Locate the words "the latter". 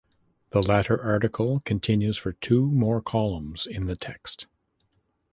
0.49-0.99